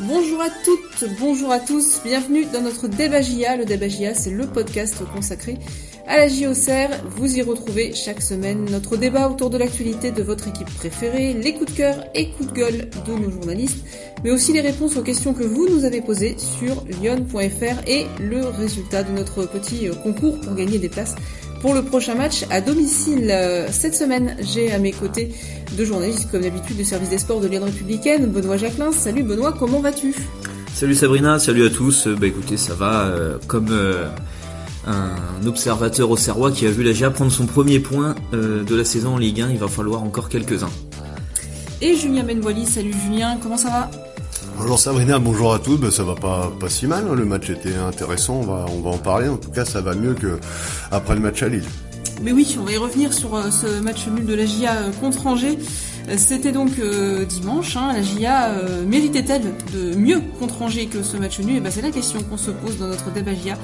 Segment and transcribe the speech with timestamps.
[0.00, 3.18] Bonjour à toutes, bonjour à tous, bienvenue dans notre débat.
[3.20, 5.58] Le débat c'est le podcast consacré
[6.06, 7.02] à la JOCR.
[7.16, 11.52] Vous y retrouvez chaque semaine notre débat autour de l'actualité de votre équipe préférée, les
[11.52, 13.84] coups de cœur et coups de gueule de nos journalistes,
[14.22, 18.46] mais aussi les réponses aux questions que vous nous avez posées sur lyon.fr et le
[18.46, 21.16] résultat de notre petit concours pour gagner des places
[21.60, 23.34] pour le prochain match à domicile.
[23.70, 25.34] Cette semaine, j'ai à mes côtés
[25.76, 28.92] deux journalistes, comme d'habitude, du service des sports de Lyon Républicaine, Benoît Jacquelin.
[28.92, 30.14] Salut Benoît, comment vas-tu?
[30.78, 32.06] Salut Sabrina, salut à tous.
[32.06, 34.06] Bah écoutez, ça va euh, comme euh,
[34.86, 38.76] un observateur au Serrois qui a vu la GIA prendre son premier point euh, de
[38.76, 39.50] la saison en Ligue 1.
[39.50, 40.70] Il va falloir encore quelques-uns.
[41.80, 43.90] Et Julien Benvoili, salut Julien, comment ça va?
[44.58, 45.76] Bonjour Sabrina, bonjour à tous.
[45.76, 47.04] Ben, ça va pas pas si mal.
[47.10, 47.14] hein.
[47.14, 48.34] Le match était intéressant.
[48.36, 49.28] On va on va en parler.
[49.28, 50.38] En tout cas, ça va mieux que
[50.90, 51.64] après le match à Lille.
[52.22, 54.90] Mais oui, on va y revenir sur euh, ce match nul de la GIA euh,
[55.00, 55.58] contre Angers.
[56.16, 57.76] C'était donc euh, dimanche.
[57.76, 57.92] hein.
[57.92, 59.42] La GIA euh, méritait-elle
[59.74, 61.56] de mieux contre Angers que ce match nul?
[61.56, 63.58] Et ben, c'est la question qu'on se pose dans notre débat GIA.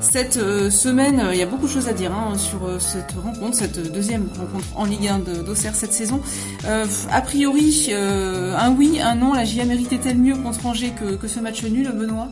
[0.00, 3.56] Cette euh, semaine, il y a beaucoup de choses à dire hein, sur cette rencontre,
[3.56, 6.20] cette deuxième rencontre en Ligue 1 de- d'Auxerre cette saison.
[6.64, 9.34] A priori, un oui, un non.
[9.34, 12.28] La GIA méritait-elle mieux contre Angers que, que ce match nul, Benoît?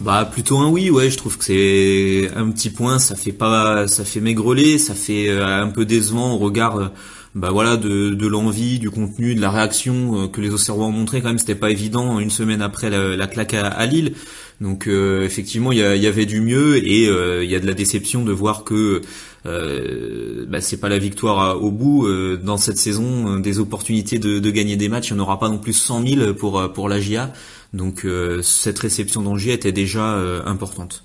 [0.00, 1.10] Bah plutôt un oui, ouais.
[1.10, 2.98] Je trouve que c'est un petit point.
[2.98, 6.90] Ça fait pas, ça fait maigreler, ça fait un peu décevant au regard.
[7.36, 10.92] Bah voilà de, de l'envie, du contenu, de la réaction euh, que les Auxerrois ont
[10.92, 14.14] montré quand même c'était pas évident une semaine après la, la claque à, Lille.
[14.60, 17.74] Donc euh, effectivement il y, avait du mieux et euh, il y a de la
[17.74, 19.00] déception de voir que
[19.46, 24.38] euh, bah, c'est pas la victoire au bout Euh, dans cette saison des opportunités de,
[24.40, 26.88] de gagner des matchs il n'y en aura pas non plus 100 000 pour pour
[26.88, 27.32] la GIA
[27.72, 28.04] donc
[28.42, 31.04] cette réception d'Angers était déjà importante.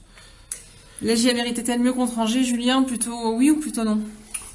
[1.04, 4.00] La GIA méritait-elle mieux contre Angers, Julien Plutôt oui ou plutôt non?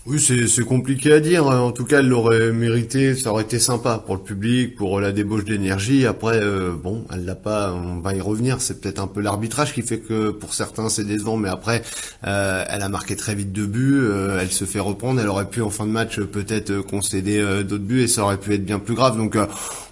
[0.07, 1.47] Oui, c'est compliqué à dire.
[1.47, 3.15] En tout cas, elle l'aurait mérité.
[3.15, 6.07] Ça aurait été sympa pour le public, pour la débauche d'énergie.
[6.07, 7.73] Après, euh, bon, elle l'a pas.
[7.75, 8.63] On va y revenir.
[8.63, 11.83] C'est peut-être un peu l'arbitrage qui fait que pour certains c'est décevant, mais après,
[12.27, 14.01] euh, elle a marqué très vite deux buts.
[14.01, 15.21] euh, elle se fait reprendre.
[15.21, 18.09] Elle aurait pu en fin de match euh, peut-être euh, concéder euh, d'autres buts et
[18.09, 19.19] ça aurait pu être bien plus grave.
[19.19, 19.47] Donc euh,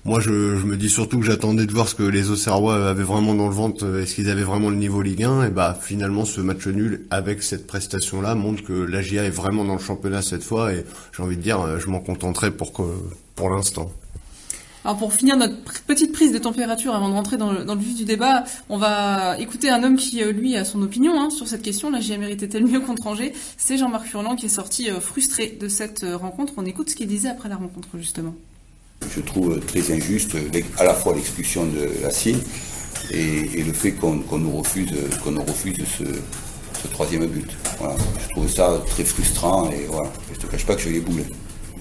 [0.09, 3.35] moi, je, me dis surtout que j'attendais de voir ce que les Auxerrois avaient vraiment
[3.35, 5.45] dans le ventre, euh, est-ce qu'ils avaient vraiment le niveau Ligue 1.
[5.45, 9.67] Et bah finalement, ce match nul avec cette prestation-là montre que la GIA est vraiment
[9.67, 10.73] dans le championnat cette fois.
[10.73, 12.73] Et j'ai envie de dire, euh, je m'en contenterai pour
[13.35, 13.93] pour l'instant.
[14.83, 18.07] Alors pour finir notre petite prise de température avant de rentrer dans le, vif du
[18.07, 21.61] débat, on va écouter un homme qui, euh, lui, a son opinion hein, sur cette
[21.61, 21.91] question.
[21.91, 23.35] La GIA méritait-elle mieux contre Angers?
[23.59, 26.55] C'est Jean-Marc Furlan qui est sorti frustré de cette rencontre.
[26.57, 28.35] On écoute ce qu'il disait après la rencontre, justement.
[29.15, 30.37] Je trouve très injuste
[30.79, 32.37] à la fois l'expulsion de Lassier
[33.11, 34.93] et, et le fait qu'on nous refuse,
[35.27, 36.05] nous refuse ce,
[36.89, 37.51] troisième but.
[38.23, 40.11] Je trouve ça très frustrant et voilà.
[40.33, 41.25] Je te cache pas que j'ai les boules.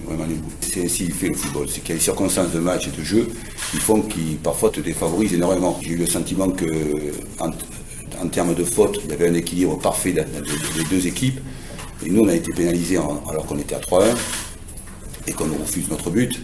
[0.04, 0.52] Vraiment les boules.
[0.60, 1.68] C'est ainsi il fait le football.
[1.68, 3.28] C'est qu'il y a des circonstances de match et de jeu
[3.70, 5.78] qui font qui parfois te défavorisent énormément.
[5.82, 6.66] J'ai eu le sentiment que
[7.40, 11.40] en, termes de faute, il y avait un équilibre parfait des deux équipes.
[12.04, 14.04] Et nous, on a été pénalisés alors qu'on était à 3-1
[15.26, 16.40] et qu'on nous refuse notre but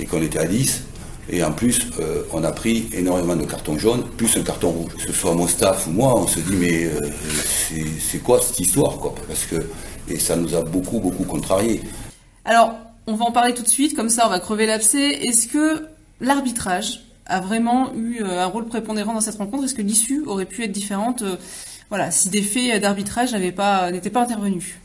[0.00, 0.82] et qu'on était à 10.
[1.30, 4.94] Et en plus, euh, on a pris énormément de cartons jaunes, plus un carton rouge.
[4.96, 7.00] Que ce soit mon staff ou moi, on se dit mais euh,
[8.00, 9.14] c'est- quoi cette histoire quoi?
[9.26, 9.56] Parce que
[10.08, 11.82] et ça nous a beaucoup beaucoup contrariés.
[12.46, 12.74] Alors,
[13.06, 15.10] on va en parler tout de suite, comme ça on va crever l'abcès.
[15.22, 15.86] Est-ce que
[16.22, 19.64] l'arbitrage a vraiment eu euh, un rôle prépondérant dans cette rencontre?
[19.64, 21.22] Est-ce que l'issue aurait pu être différente?
[21.90, 24.76] Voilà, si des faits d'arbitrage n'avaient pas, n'étaient pas intervenus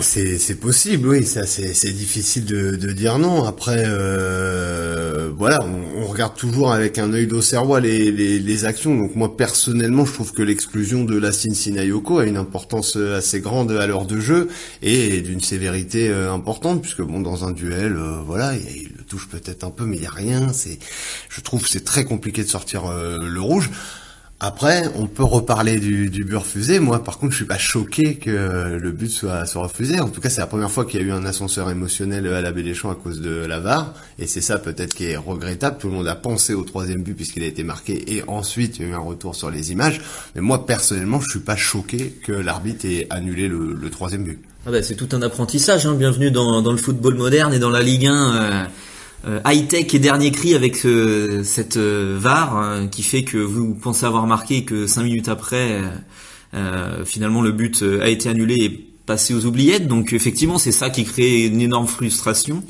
[0.00, 1.24] C'est possible, oui.
[1.24, 3.44] Ça, c'est difficile de, dire non.
[3.44, 8.96] Après, euh, voilà, on, regarde toujours avec un œil d'Auxerrois les, les, actions.
[8.96, 13.40] Donc moi, personnellement, je trouve que l'exclusion de Lassine Sinayoko a une importance euh, assez
[13.40, 14.48] grande à l'heure de jeu
[14.82, 17.96] et d'une sévérité euh, importante, puisque bon, dans un duel,
[18.26, 20.52] voilà, il, il le touche peut-être un peu, mais il y a rien.
[20.52, 20.78] C'est,
[21.28, 23.70] je trouve, c'est très compliqué de sortir le rouge.
[24.44, 26.80] Après, on peut reparler du, du but refusé.
[26.80, 30.00] Moi, par contre, je suis pas choqué que le but soit, soit refusé.
[30.00, 32.40] En tout cas, c'est la première fois qu'il y a eu un ascenseur émotionnel à
[32.40, 33.94] la Béléchamp à cause de la VAR.
[34.18, 35.76] Et c'est ça peut-être qui est regrettable.
[35.78, 38.16] Tout le monde a pensé au troisième but puisqu'il a été marqué.
[38.16, 40.00] Et ensuite, il y a eu un retour sur les images.
[40.34, 44.40] Mais moi, personnellement, je suis pas choqué que l'arbitre ait annulé le, le troisième but.
[44.66, 45.94] Ah bah, c'est tout un apprentissage, hein.
[45.94, 48.64] bienvenue dans, dans le football moderne et dans la Ligue 1 euh, euh,
[49.44, 54.04] high-tech et dernier cri avec euh, cette euh, VAR hein, qui fait que vous pensez
[54.04, 55.88] avoir marqué que cinq minutes après, euh,
[56.54, 59.86] euh, finalement le but euh, a été annulé et passé aux oubliettes.
[59.86, 62.62] Donc effectivement, c'est ça qui crée une énorme frustration.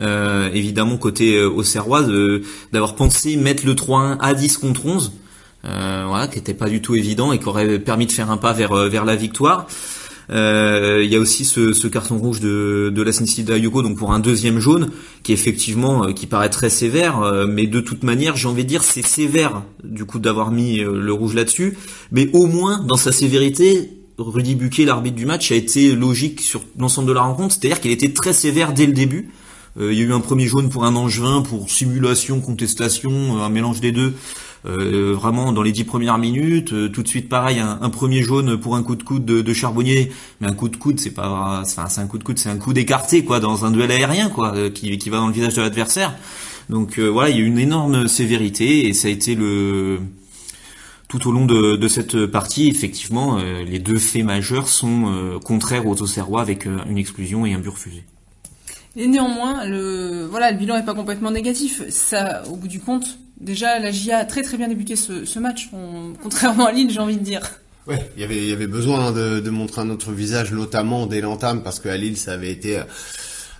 [0.00, 5.12] Euh, évidemment, côté euh, d'avoir pensé mettre le 3-1 à 10 contre 11,
[5.64, 8.36] euh, voilà, qui était pas du tout évident et qui aurait permis de faire un
[8.36, 9.66] pas vers, euh, vers la victoire.
[10.30, 14.12] Euh, il y a aussi ce, carton rouge de, de la City Yoko, donc pour
[14.12, 14.90] un deuxième jaune,
[15.22, 18.68] qui effectivement, euh, qui paraît très sévère, euh, mais de toute manière, j'ai envie de
[18.68, 21.78] dire, c'est sévère du coup d'avoir mis le rouge là-dessus,
[22.12, 26.62] mais au moins dans sa sévérité, Rudy Buquet, l'arbitre du match, a été logique sur
[26.78, 29.30] l'ensemble de la rencontre, c'est-à-dire qu'il était très sévère dès le début.
[29.80, 33.80] il y a eu un premier jaune pour un Angevin, pour simulation, contestation, un mélange
[33.80, 34.14] des deux.
[34.66, 36.72] Euh, vraiment dans les dix premières minutes.
[36.72, 40.10] Euh, tout de suite, pareil, un, premier jaune pour un coup de coude de, Charbonnier,
[40.40, 42.58] mais un coup de coude, c'est pas, enfin, c'est un coup de coude, c'est un
[42.58, 45.54] coup d'écarté quoi, dans un duel aérien quoi, euh, qui, qui va dans le visage
[45.54, 46.14] de l'adversaire.
[46.68, 50.00] Donc voilà, il y a une énorme sévérité et ça a été le
[51.08, 56.02] tout au long de, de cette partie, effectivement, les deux faits majeurs sont contraires aux
[56.02, 58.04] Auxerrois avec une exclusion et un but refusé.
[58.96, 61.82] Et néanmoins, le voilà, le bilan est pas complètement négatif.
[61.88, 65.70] Ça, au bout du compte, déjà la GIA a très très bien débuté ce, match,
[66.22, 67.42] contrairement à Lille, j'ai envie de dire.
[67.86, 71.06] Ouais, il y avait, il y avait besoin de, de montrer un autre visage, notamment
[71.06, 72.80] dès l'entame, parce qu'à Lille, ça avait été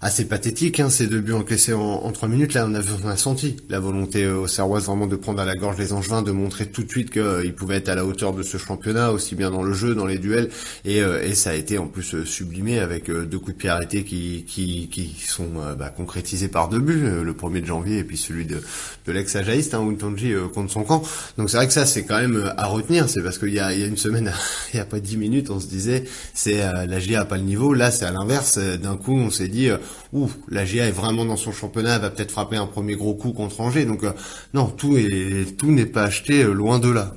[0.00, 2.54] assez pathétique, hein, ces deux buts encaissés en, en 3 minutes.
[2.54, 3.56] Là, on a, on a senti.
[3.68, 6.66] La volonté euh, au Serrois vraiment de prendre à la gorge les Angevins, de montrer
[6.66, 9.50] tout de suite qu'ils euh, pouvaient être à la hauteur de ce championnat, aussi bien
[9.50, 10.50] dans le jeu, dans les duels,
[10.84, 13.68] et, euh, et ça a été en plus euh, sublimé avec deux coups de pied
[13.68, 15.48] arrêtés qui, qui, qui sont
[15.78, 18.60] bah, concrétisés par deux buts, le premier de janvier et puis celui de,
[19.06, 21.02] de l'ex-ajaïste, hein, Untonji, contre son camp.
[21.36, 23.72] Donc c'est vrai que ça, c'est quand même à retenir, c'est parce qu'il y a,
[23.72, 24.32] il y a une semaine,
[24.74, 26.04] il y a pas dix minutes, on se disait,
[26.34, 29.48] c'est la GIA a pas le niveau, là c'est à l'inverse, d'un coup on s'est
[29.48, 29.70] dit
[30.12, 33.14] ouf, la GA est vraiment dans son championnat, elle va peut-être frapper un premier gros
[33.14, 33.84] coup contre Angers.
[33.84, 34.12] Donc euh,
[34.54, 37.14] non, tout est tout n'est pas acheté euh, loin de là.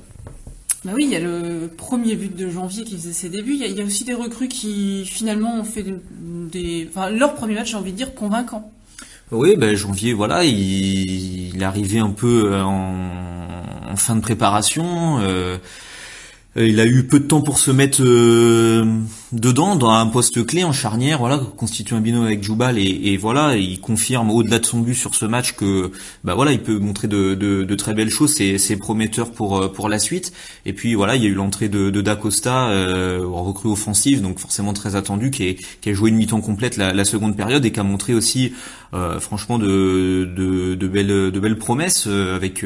[0.84, 3.54] Bah oui, il y a le premier but de janvier qui faisait ses débuts.
[3.54, 5.84] Il y, a, aussi des recrues qui finalement ont fait
[6.20, 8.72] des, enfin leur premier match, j'ai envie de dire convaincant.
[9.30, 15.20] Oui, ben janvier, voilà, il, il est arrivé un peu euh, en, fin de préparation.
[15.20, 15.58] Euh,
[16.56, 18.84] il a eu peu de temps pour se mettre euh,
[19.32, 23.56] dedans dans un poste clé en charnière, voilà, constitue un binôme avec Jubal et, voilà,
[23.56, 25.90] il confirme au-delà de son but sur ce match que
[26.22, 29.88] bah voilà, il peut montrer de, de, très belles choses, c'est, prometteur pour euh, pour
[29.88, 30.32] la suite.
[30.66, 34.38] Et puis voilà, il y a eu l'entrée de, de Dacosta, euh, recrue offensive, donc
[34.38, 35.56] forcément très attendu, qui,
[35.86, 38.52] a joué une mi-temps complète la, la, seconde période et qui a montré aussi
[39.20, 42.64] franchement de, de, de belles de belles promesses avec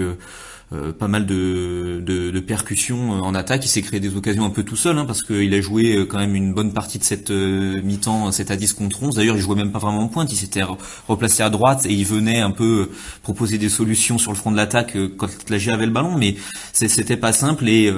[0.72, 3.64] euh, pas mal de, de, percussions euh, en attaque.
[3.64, 6.06] Il s'est créé des occasions un peu tout seul, hein, parce qu'il a joué euh,
[6.06, 9.14] quand même une bonne partie de cette mi-temps, cette à 10 contre 11.
[9.14, 10.64] D'ailleurs, il jouait même pas vraiment en pointe, il s'était
[11.06, 12.90] replacé à droite et il venait un peu
[13.22, 16.34] proposer des solutions sur le front de l'attaque quand la GA avait le ballon, mais
[16.72, 17.92] c'était pas simple et,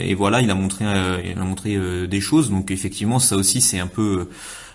[0.00, 0.86] et, voilà, il a montré,
[1.24, 2.50] il a montré des choses.
[2.50, 4.28] Donc effectivement, ça aussi, c'est un peu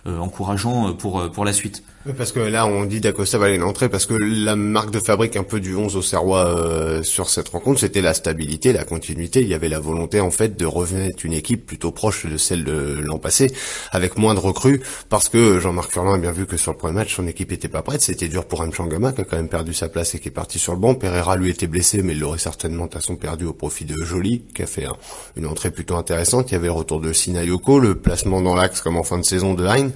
[0.05, 1.83] encourageant pour, pour la suite.
[2.17, 5.35] Parce que là, on dit d'Acosta va aller l'entrée parce que la marque de fabrique
[5.35, 9.41] un peu du 11 au Serrois euh, sur cette rencontre, c'était la stabilité, la continuité.
[9.41, 12.63] Il y avait la volonté en fait de revenir une équipe plutôt proche de celle
[12.63, 13.51] de l'an passé,
[13.91, 16.93] avec moins de recrues, parce que Jean-Marc Furlan a bien vu que sur le premier
[16.93, 18.01] match, son équipe était pas prête.
[18.01, 20.57] C'était dur pour Mchangama qui a quand même perdu sa place et qui est parti
[20.57, 20.95] sur le banc.
[20.95, 24.43] Pereira lui était blessé, mais il l'aurait certainement de façon perdu au profit de Joly,
[24.55, 24.87] qui a fait
[25.35, 26.49] une entrée plutôt intéressante.
[26.51, 29.25] Il y avait le retour de Sinayoko, le placement dans l'axe comme en fin de
[29.25, 29.91] saison de Hein.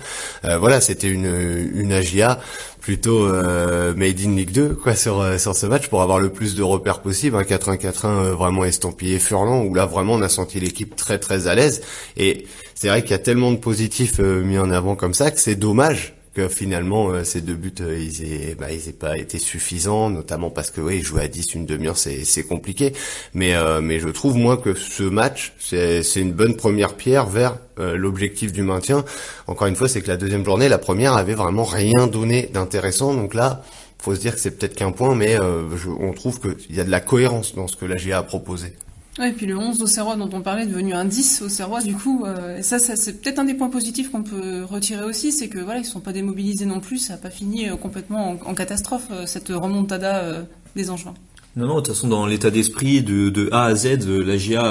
[0.45, 1.25] Euh, voilà, c'était une,
[1.73, 2.39] une Agia
[2.81, 6.29] plutôt euh, made in Ligue 2 quoi sur euh, sur ce match pour avoir le
[6.29, 10.29] plus de repères possible un 4-1-4-1 euh, vraiment estampillé Furlan où là vraiment on a
[10.29, 11.81] senti l'équipe très très à l'aise.
[12.17, 12.45] Et
[12.75, 15.55] c'est vrai qu'il y a tellement de positifs mis en avant comme ça que c'est
[15.55, 19.37] dommage que finalement euh, ces deux buts euh, ils aient bah, ils aient pas été
[19.37, 22.93] suffisants notamment parce que oui jouer à 10 une demi-heure c'est c'est compliqué.
[23.33, 27.27] Mais euh, mais je trouve moi que ce match c'est c'est une bonne première pierre
[27.27, 29.03] vers l'objectif du maintien.
[29.47, 33.13] Encore une fois c'est que la deuxième journée la première avait vraiment rien donné d'intéressant.
[33.13, 33.63] Donc là
[33.99, 36.91] faut se dire que c'est peut-être qu'un point mais on trouve qu'il y a de
[36.91, 38.73] la cohérence dans ce que la GA a proposé
[39.19, 41.49] Ouais, et puis le 11 au Serrois dont on parlait est devenu un 10 au
[41.49, 45.31] Serrois, du coup, euh, ça, c'est peut-être un des points positifs qu'on peut retirer aussi,
[45.31, 48.39] c'est que voilà, ils sont pas démobilisés non plus, ça n'a pas fini euh, complètement
[48.43, 51.13] en, catastrophe, euh, cette remontada des Angevins.
[51.55, 54.63] Non, non, de toute façon, dans l'état d'esprit de, A à Z, la GIA,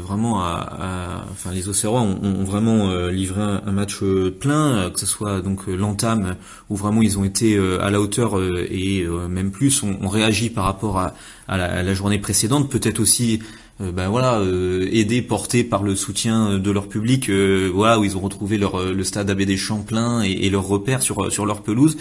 [0.00, 3.98] vraiment, a, enfin, les Auxerrois ont, vraiment livré un, match
[4.38, 6.36] plein, que ce soit donc l'entame,
[6.70, 11.00] où vraiment ils ont été à la hauteur et même plus, on, réagi par rapport
[11.00, 11.14] à,
[11.48, 13.40] la, journée précédente, peut-être aussi
[13.80, 18.16] ben voilà, euh, aidés, portés par le soutien de leur public, euh, voilà, où ils
[18.16, 21.96] ont retrouvé leur, le stade ABD Champlain et, et leurs repères sur, sur leur pelouse.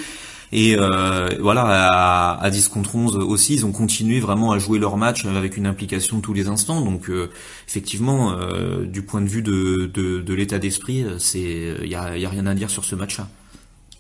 [0.53, 4.95] Et voilà, à, à 10 contre 11 aussi, ils ont continué vraiment à jouer leur
[4.95, 6.79] match avec une implication tous les instants.
[6.79, 7.11] Donc
[7.67, 8.33] effectivement,
[8.85, 12.29] du point de vue de, de, de l'état d'esprit, c'est il y a, y a,
[12.29, 13.27] rien à dire sur ce match-là.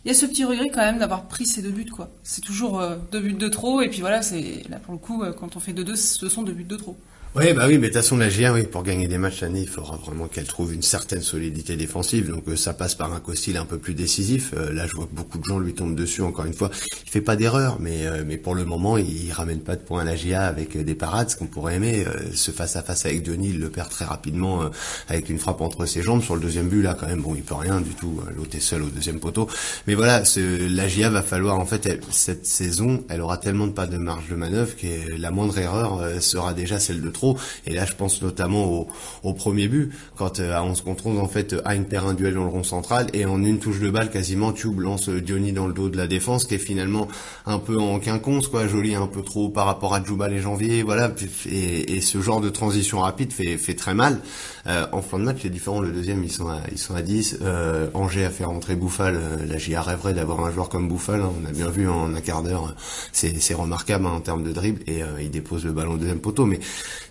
[0.05, 2.09] Il y a ce petit regret quand même d'avoir pris ces deux buts, quoi.
[2.23, 2.81] C'est toujours
[3.11, 5.73] deux buts de trop, et puis voilà, c'est là pour le coup, quand on fait
[5.73, 6.97] deux deux, ce sont deux buts de trop.
[7.39, 9.61] Oui, bah oui, mais de toute façon, la GIA, oui, pour gagner des matchs l'année,
[9.61, 12.31] il faudra vraiment qu'elle trouve une certaine solidité défensive.
[12.31, 14.55] Donc, euh, ça passe par un Costil un peu plus décisif.
[14.57, 16.71] Euh, là, je vois que beaucoup de gens lui tombent dessus, encore une fois.
[17.05, 20.01] Il fait pas d'erreur, mais, euh, mais pour le moment, il, ramène pas de points
[20.01, 22.05] à la GIA avec des parades, ce qu'on pourrait aimer.
[22.33, 24.71] ce face-à-face avec Denis, il le perd très rapidement
[25.07, 26.23] avec une frappe entre ses jambes.
[26.23, 28.19] Sur le deuxième but, là, quand même, bon, il peut rien du tout.
[28.35, 29.47] L'autre est seul au deuxième poteau.
[29.85, 33.73] Mais voilà, ce, la GIA va falloir, en fait, cette saison, elle aura tellement de
[33.73, 37.26] pas de marge de manœuvre que la moindre erreur sera déjà celle de trop.
[37.65, 38.87] Et là, je pense notamment
[39.23, 42.33] au, premier but, quand euh, à 11 contre 11, en fait, Hein perd un duel
[42.35, 45.67] dans le rond central, et en une touche de balle, quasiment, Tube lance Diony dans
[45.67, 47.07] le dos de la défense, qui est finalement
[47.45, 50.83] un peu en quinconce, quoi, joli un peu trop par rapport à Djoubal et Janvier,
[50.83, 51.11] voilà,
[51.49, 54.21] et, ce genre de transition rapide fait, fait très mal.
[54.67, 57.01] Euh, en fin de match, c'est différent, le deuxième, ils sont à, ils sont à
[57.01, 60.87] 10, euh, Angers a fait rentrer Bouffal, euh, là j'y rêverais d'avoir un joueur comme
[60.87, 61.31] Bouffal, hein.
[61.41, 62.75] on a bien vu en un quart d'heure,
[63.11, 66.45] c'est remarquable hein, en termes de dribble, et il dépose le ballon au deuxième poteau,
[66.45, 66.59] mais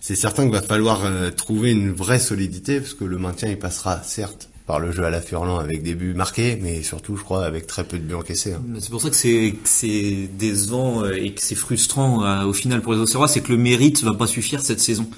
[0.07, 1.03] c'est certain qu'il va falloir
[1.37, 5.11] trouver une vraie solidité, parce que le maintien, il passera certes par le jeu à
[5.11, 8.15] la Furlan avec des buts marqués, mais surtout, je crois, avec très peu de buts
[8.15, 8.53] encaissés.
[8.53, 8.63] Hein.
[8.81, 12.93] C'est pour ça que c'est décevant euh, et que c'est frustrant euh, au final pour
[12.93, 15.09] les Auxerrois, c'est que le mérite va pas suffire cette saison,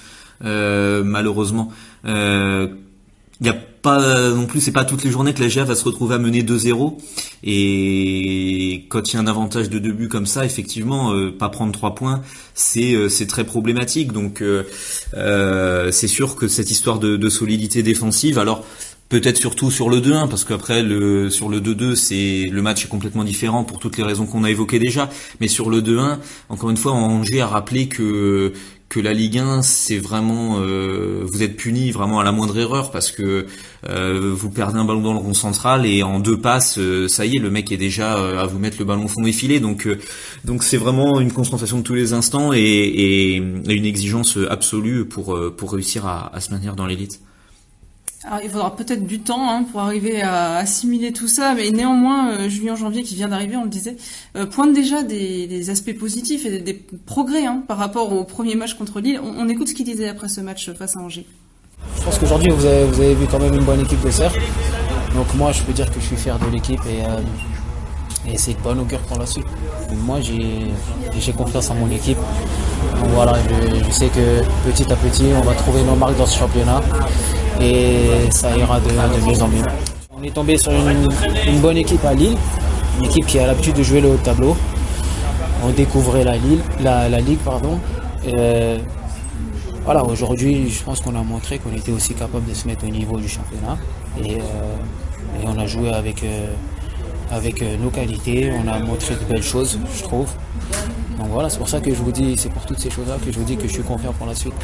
[0.45, 1.73] euh, malheureusement.
[2.05, 2.69] Euh,
[3.41, 5.77] il y a pas non plus, c'est pas toutes les journées que la GA va
[5.77, 6.99] se retrouver à mener 2-0.
[7.45, 8.48] Et
[8.89, 11.73] quand il y a un avantage de deux buts comme ça, effectivement, euh, pas prendre
[11.73, 12.23] trois points,
[12.55, 14.13] c'est euh, très problématique.
[14.13, 18.65] Donc euh, c'est sûr que cette histoire de, de solidité défensive, alors
[19.09, 22.89] peut-être surtout sur le 2-1 parce qu'après le sur le 2-2 c'est le match est
[22.89, 25.09] complètement différent pour toutes les raisons qu'on a évoquées déjà
[25.41, 26.19] mais sur le 2-1
[26.51, 28.53] encore une fois Angers a rappelé que
[28.89, 32.91] que la Ligue 1 c'est vraiment euh, vous êtes puni vraiment à la moindre erreur
[32.91, 33.47] parce que
[33.89, 37.27] euh, vous perdez un ballon dans le rond central et en deux passes euh, ça
[37.27, 39.61] y est le mec est déjà à vous mettre le ballon au fond des filets
[39.61, 39.89] donc
[40.45, 45.73] donc c'est vraiment une concentration de tous les instants et, une exigence absolue pour pour
[45.73, 47.21] réussir à se maintenir dans l'élite.
[48.43, 52.49] Il faudra peut-être du temps hein, pour arriver à assimiler tout ça, mais néanmoins, euh,
[52.49, 53.97] Julien Janvier qui vient d'arriver, on le disait,
[54.37, 58.75] euh, pointe déjà des, aspects positifs et des, progrès hein, par rapport au premier match
[58.75, 59.21] contre Lille.
[59.23, 61.27] On, écoute ce qu'il disait après ce match face à Angers.
[61.97, 64.33] Je pense qu'aujourd'hui, vous avez, vu quand même une bonne équipe de serre.
[65.15, 68.59] Donc moi, je peux dire que je suis fier de l'équipe et, euh, c'est de
[68.63, 69.47] bon augure pour la suite.
[70.05, 72.19] Moi, j'ai confiance en mon équipe.
[73.01, 73.35] Donc voilà,
[73.87, 76.83] je sais que petit à petit, on va trouver nos marques dans ce championnat
[77.61, 79.65] et ça ira de, mieux en mieux.
[80.17, 82.37] On est tombé sur une, bonne équipe à Lille,
[82.99, 84.57] une équipe qui a l'habitude de jouer le haut tableau.
[85.65, 87.39] On découvrait la, Lille, la, Ligue.
[87.39, 87.79] Pardon.
[88.27, 88.79] Euh,
[89.85, 92.91] voilà, aujourd'hui, je pense qu'on a montré qu'on était aussi capable de se mettre au
[92.91, 93.79] niveau du championnat.
[94.25, 94.43] Et, euh,
[95.45, 96.47] on a joué avec, euh,
[97.31, 100.29] avec nos qualités, on a montré de belles choses, je trouve.
[101.19, 103.31] Donc voilà, c'est pour ça que je vous dis, c'est pour toutes ces choses-là que
[103.31, 104.55] je vous dis que je suis confiant pour la suite.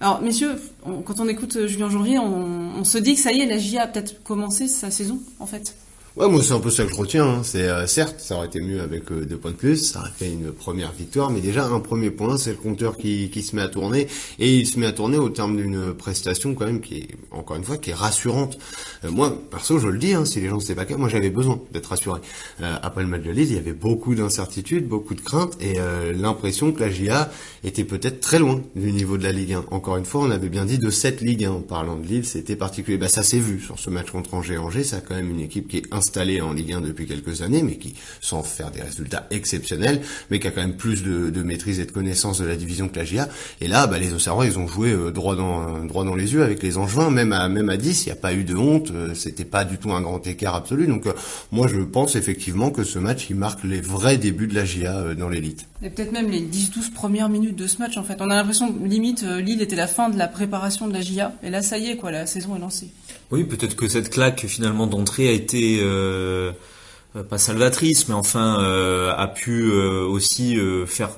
[0.00, 0.60] Alors, messieurs,
[1.04, 3.82] quand on écoute euh, Julien Janvier, on, se dit que ça y est, la GIA
[3.82, 5.76] a peut-être commencé sa saison, en fait.
[6.16, 7.26] Ouais, moi c'est un peu ça que je retiens.
[7.26, 7.40] Hein.
[7.42, 10.12] C'est euh, certes, ça aurait été mieux avec euh, deux points de plus, ça aurait
[10.16, 13.56] fait une première victoire, mais déjà un premier point, c'est le compteur qui, qui se
[13.56, 14.06] met à tourner
[14.38, 17.56] et il se met à tourner au terme d'une prestation quand même qui est encore
[17.56, 18.58] une fois qui est rassurante.
[19.04, 21.30] Euh, moi perso, je le dis, hein, si les gens ne pas cas, moi j'avais
[21.30, 22.20] besoin d'être rassuré.
[22.60, 25.78] après le match de Lille, il y avait beaucoup d'incertitudes, beaucoup de craintes et
[26.14, 27.28] l'impression que la GIA
[27.64, 29.64] était peut-être très loin du niveau de la Ligue 1.
[29.72, 32.24] Encore une fois, on avait bien dit de cette Ligue 1 en parlant de Lille,
[32.24, 32.98] c'était particulier.
[32.98, 34.58] Bah ça s'est vu sur ce match contre Angers.
[34.58, 37.40] Angers, ça a quand même une équipe qui est installé en Ligue 1 depuis quelques
[37.40, 41.42] années, mais qui, sans faire des résultats exceptionnels, mais qui a quand même plus de,
[41.42, 43.28] maîtrise et de connaissance de la division que la GIA.
[43.60, 46.76] Et là, bah, les Auxerrois, ils ont joué euh, droit dans les yeux avec les
[46.76, 49.44] Angevins, même à même à 10, il n'y a pas eu de honte, euh, c'était
[49.44, 50.86] pas du tout un grand écart absolu.
[50.86, 51.12] Donc euh,
[51.52, 55.14] moi, je pense effectivement que ce match, il marque les vrais débuts de la GIA
[55.14, 55.66] dans l'élite.
[55.82, 58.16] Et peut-être même les 10-12 premières minutes de ce match, en fait.
[58.20, 61.50] On a l'impression, limite, Lille était la fin de la préparation de la GIA, et
[61.50, 62.90] là, ça y est, quoi, la saison est lancée.
[63.30, 69.12] Oui, peut-être que cette claque finalement d'entrée a été euh, pas salvatrice, mais enfin euh,
[69.16, 71.10] a pu euh, aussi faire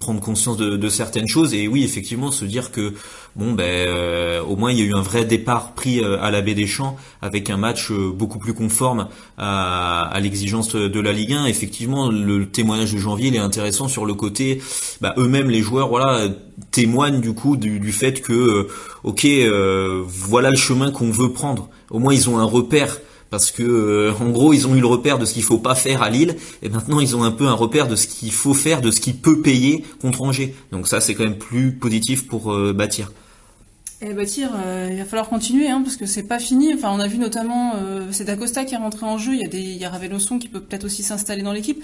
[0.00, 2.94] prendre conscience de, certaines choses et oui effectivement se dire que
[3.36, 6.30] bon ben euh, au moins il y a eu un vrai départ pris euh, à
[6.30, 11.12] la baie des Champs avec un match euh, beaucoup plus conforme à, l'exigence de la
[11.12, 14.62] Ligue 1 effectivement le témoignage de janvier il est intéressant sur le côté
[15.02, 16.28] bah, eux-mêmes les joueurs voilà
[16.70, 18.68] témoignent du coup du, du fait que
[19.04, 19.26] ok
[20.06, 21.68] voilà le chemin qu'on veut prendre.
[21.90, 22.98] Au moins ils ont un repère
[23.30, 25.74] parce que euh, en gros ils ont eu le repère de ce qu'il faut pas
[25.74, 28.54] faire à Lille et maintenant ils ont un peu un repère de ce qu'il faut
[28.54, 30.54] faire, de ce qui peut payer contre Angers.
[30.72, 33.12] Donc ça c'est quand même plus positif pour euh, bâtir.
[34.02, 36.72] Et bâtir, euh, il va falloir continuer hein, parce que c'est pas fini.
[36.72, 37.74] Enfin, on a vu notamment
[38.10, 39.34] c'est Dacosta qui est rentré en jeu.
[39.34, 41.82] Il y a des, il qui peut peut-être aussi s'installer dans l'équipe.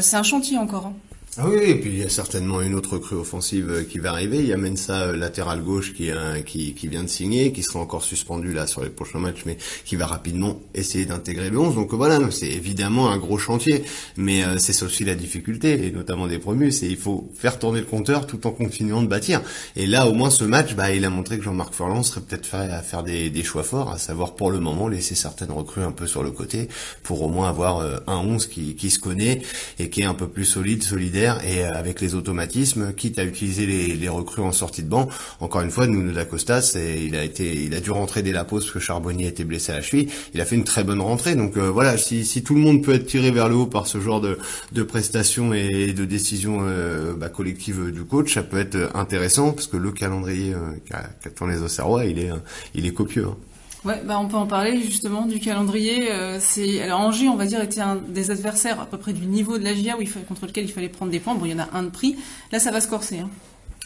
[0.00, 0.86] c'est un chantier encore.
[0.86, 0.94] Hein.
[1.40, 4.10] Ah oui, et puis il y a certainement une autre recrue offensive euh, qui va
[4.10, 4.38] arriver.
[4.38, 7.62] Il y a Mensa euh, latéral gauche qui, euh, qui, qui vient de signer, qui
[7.62, 11.60] sera encore suspendu là sur les prochains matchs, mais qui va rapidement essayer d'intégrer le
[11.60, 11.76] 11.
[11.76, 13.84] Donc voilà, c'est évidemment un gros chantier,
[14.16, 17.86] mais c'est aussi la difficulté, et notamment des promus, c'est il faut faire tourner le
[17.86, 19.40] compteur tout en continuant de bâtir.
[19.76, 22.46] Et là, au moins ce match, bah, il a montré que Jean-Marc Furlan serait peut-être
[22.46, 25.82] fait à faire des, des, choix forts, à savoir pour le moment laisser certaines recrues
[25.82, 26.68] un peu sur le côté,
[27.04, 29.40] pour au moins avoir un 11 qui, qui se connaît
[29.78, 33.24] et qui est un peu plus solide, solidaire et euh, avec les automatismes, quitte à
[33.24, 35.08] utiliser les, les recrues en sortie de banc.
[35.40, 38.44] Encore une fois, Nuno da Costa, il a été, il a dû rentrer dès la
[38.44, 40.08] pause parce que Charbonnier était blessé à la cheville.
[40.34, 41.34] Il a fait une très bonne rentrée.
[41.34, 43.86] Donc euh, voilà, si, si, tout le monde peut être tiré vers le haut par
[43.86, 44.38] ce genre de,
[44.72, 49.66] de prestations et de décisions euh, bah, collectives du coach, ça peut être intéressant parce
[49.66, 50.54] que le calendrier
[50.88, 52.30] qu'attend les Auxerrois, il est,
[52.74, 53.26] il est copieux.
[53.26, 53.36] Hein.
[53.84, 56.10] Ouais, bah on peut en parler justement du calendrier.
[56.10, 59.26] Euh, c'est alors Angers, on va dire, était un des adversaires à peu près du
[59.26, 61.34] niveau de la GIA où contre lequel il fallait prendre des points.
[61.34, 62.16] Bon, il y en a un de prix.
[62.50, 63.20] Là, ça va se corser.
[63.20, 63.30] Hein.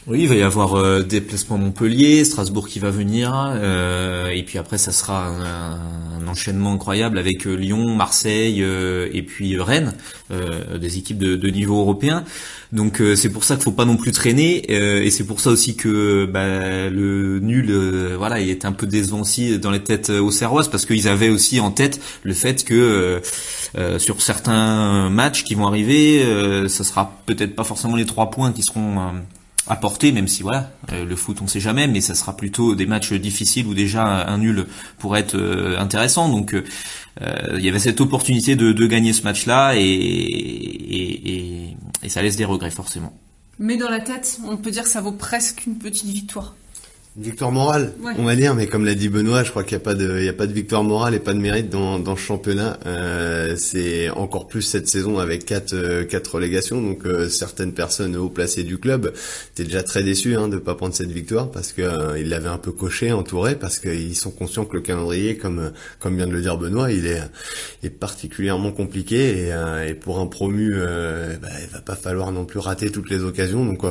[0.08, 4.58] Oui, il va y avoir euh, déplacement Montpellier, Strasbourg qui va venir, euh, et puis
[4.58, 9.92] après ça sera un, enchaînement incroyable avec euh, Lyon, Marseille euh, et puis Rennes,
[10.80, 12.24] des équipes de, de, niveau européen.
[12.72, 15.76] Donc c'est pour ça qu'il faut pas non plus traîner, et c'est pour ça aussi
[15.76, 17.70] que bah, le nul,
[18.16, 21.28] voilà, il est un peu décevant aussi dans les têtes aux Serroises parce qu'ils avaient
[21.28, 23.20] aussi en tête le fait que
[23.98, 26.24] sur certains matchs qui vont arriver,
[26.68, 29.12] ça sera peut-être pas forcément les trois points qui seront
[29.66, 32.86] apporter, même si voilà, euh, le foot on sait jamais, mais ça sera plutôt des
[32.86, 34.66] matchs difficiles où déjà un nul
[34.98, 36.28] pourrait être euh, intéressant.
[36.28, 36.64] Donc euh,
[37.54, 42.36] il y avait cette opportunité de, de gagner ce match-là et, et, et, ça laisse
[42.36, 43.12] des regrets forcément.
[43.58, 46.54] Mais dans la tête, on peut dire que ça vaut presque une petite victoire
[47.16, 49.84] victoire morale, on va dire, mais comme l'a dit Benoît, je crois qu'il n'y a
[49.84, 52.16] pas de, il y a pas de victoire morale et pas de mérite dans, dans
[52.16, 52.78] ce championnat.
[52.86, 58.16] Euh, c'est encore plus cette saison avec quatre, euh, quatre relégations, donc euh, certaines personnes
[58.16, 59.12] haut placées du club
[59.52, 62.48] étaient déjà très déçus hein, de pas prendre cette victoire parce que euh, ils l'avaient
[62.48, 66.32] un peu coché, entouré, parce qu'ils sont conscients que le calendrier, comme comme vient de
[66.32, 67.20] le dire Benoît, il est,
[67.82, 72.58] est particulièrement compliqué et, et pour un promu, bah, il va pas falloir non plus
[72.58, 73.82] rater toutes les occasions, donc.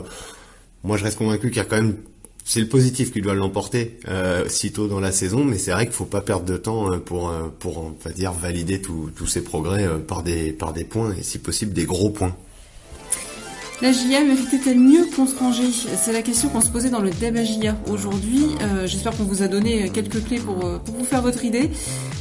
[0.83, 1.95] moi, je reste convaincu qu'il y a quand même
[2.43, 5.85] c'est le positif qui doit l'emporter euh, si tôt dans la saison, mais c'est vrai
[5.85, 9.85] qu'il faut pas perdre de temps euh, pour euh, pour dire valider tous ces progrès
[9.85, 12.35] euh, par des par des points et si possible des gros points.
[13.81, 17.43] La JA méritait-elle mieux contre Angers C'est la question qu'on se posait dans le débat
[17.43, 18.45] JA aujourd'hui.
[18.85, 21.71] J'espère qu'on vous a donné quelques clés pour, pour vous faire votre idée.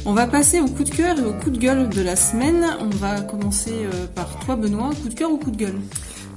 [0.03, 2.65] On va passer au coup de cœur et au coup de gueule de la semaine.
[2.79, 3.73] On va commencer
[4.15, 4.89] par toi Benoît.
[5.03, 5.77] Coup de cœur ou coup de gueule?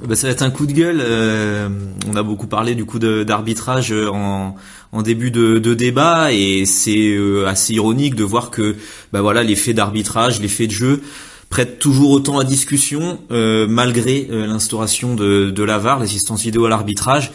[0.07, 1.01] Bah, ça va être un coup de gueule.
[1.01, 1.69] Euh,
[2.09, 4.57] on a beaucoup parlé du coup d'arbitrage en,
[4.93, 8.77] en, début de, débat et c'est euh, assez ironique de voir que
[9.13, 11.03] bah voilà les faits d'arbitrage, les faits de jeu
[11.49, 17.33] prêtent toujours autant à discussion euh, malgré l'instauration de, de l'assistance vidéo à l'arbitrage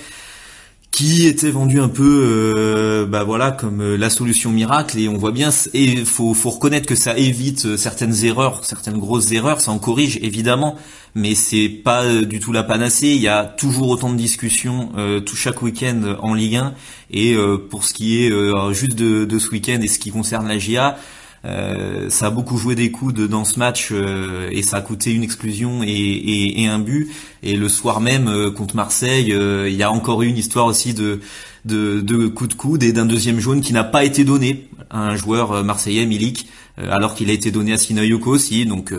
[0.91, 5.17] qui était vendu un peu euh, bah voilà comme euh, la solution miracle et on
[5.17, 9.61] voit bien et faut faut reconnaître que ça évite euh, certaines erreurs certaines grosses erreurs
[9.61, 10.77] ça en corrige évidemment
[11.15, 13.07] mais c'est pas du tout la panacée.
[13.07, 14.91] Il y a toujours autant de discussions
[15.25, 16.73] tout chaque week-end en Ligue 1
[17.09, 17.35] et
[17.71, 18.31] pour ce qui est
[18.73, 20.97] juste de, de ce week-end et ce qui concerne la GIA
[21.45, 24.81] euh, ça a beaucoup joué des coups de, dans ce match euh, et ça a
[24.81, 27.09] coûté une exclusion et, et, et un but.
[27.43, 30.93] Et le soir même euh, contre Marseille, il y a encore eu une histoire aussi
[30.93, 31.21] de,
[31.65, 35.09] de, de coups de coude et d'un deuxième jaune qui n'a pas été donné à
[35.09, 36.47] un joueur marseillais, Milik,
[36.89, 38.65] alors qu'il a été donné à Sinayoko aussi.
[38.65, 38.93] Donc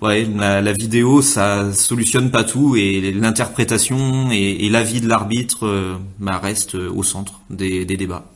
[0.00, 5.98] ouais, la, la, vidéo, ça solutionne pas tout et l'interprétation et, et l'avis de l'arbitre
[6.18, 8.30] bah, reste au centre des, des débats.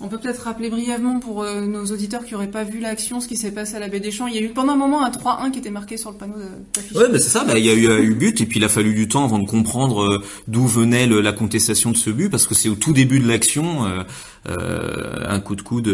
[0.00, 3.26] On peut peut-être rappeler brièvement pour euh, nos auditeurs qui n'auraient pas vu l'action ce
[3.26, 4.28] qui s'est passé à la baie des Champs.
[4.28, 6.36] Il y a eu pendant un moment un 3-1 qui était marqué sur le panneau
[6.72, 7.02] d'affichage.
[7.02, 7.44] Ouais, mais c'est ça.
[7.44, 9.40] Bah, il y a eu, eu but et puis il a fallu du temps avant
[9.40, 12.92] de comprendre euh, d'où venait la contestation de ce but parce que c'est au tout
[12.92, 13.86] début de l'action.
[14.48, 15.88] Euh, euh, un coup de coude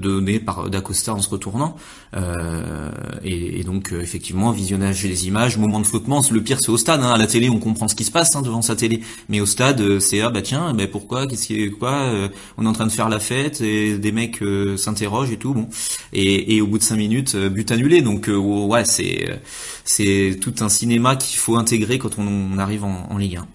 [0.00, 1.76] donné par Dacosta en se retournant.
[2.14, 2.90] Euh,
[3.24, 6.22] et, et, donc euh, effectivement, visionnage des images, moment de flottement.
[6.30, 7.02] Le pire, c'est au stade.
[7.02, 7.12] Hein.
[7.12, 9.46] À la télé, on comprend ce qui se passe hein, devant sa télé, mais au
[9.46, 12.12] stade, c'est ah bah tiens, mais pourquoi, qu'est-ce qui est quoi
[12.56, 14.42] On est en train de faire la fête et des mecs
[14.76, 15.54] s'interrogent et tout.
[15.54, 15.68] Bon,
[16.12, 18.02] et, et, au bout de cinq minutes, but annulé.
[18.02, 19.40] Donc ouais, c'est
[19.84, 23.46] c'est tout un cinéma qu'il faut intégrer quand on, arrive en, en Ligue 1.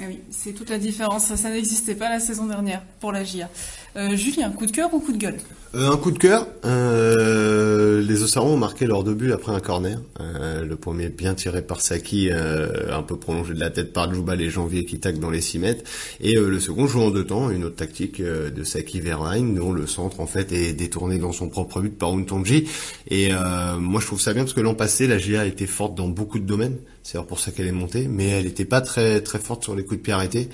[0.00, 1.34] Ah oui, c'est toute la différence.
[1.34, 3.48] Ça, n'existait pas la saison dernière pour la GIA.
[3.96, 5.36] Euh, Julien, coup de cœur ou coup de gueule
[5.76, 6.48] euh, Un coup de cœur.
[6.64, 10.00] Euh, les Ossaron ont marqué leur deux buts après un corner.
[10.18, 14.40] Euh, le premier bien tiré par Saki, un peu prolongé de la tête par Djoubal
[14.40, 15.84] et Janvier qui tac dans les 6 mètres.
[16.20, 19.86] Et le second joue en deux temps, une autre tactique de Saki Verheyen, dont le
[19.86, 22.68] centre en fait est détourné dans son propre but par Untonji.
[23.08, 23.30] Et
[23.78, 26.40] moi je trouve ça bien parce que l'an passé, la GIA était forte dans beaucoup
[26.40, 29.76] de domaines C'est pour ça qu'elle est montée, mais elle n'était pas très forte sur
[29.76, 30.48] les coups de pied arrêtés.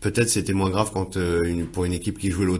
[0.00, 0.90] Peut-être c'était moins grave
[1.72, 2.58] pour une équipe qui jouait le haut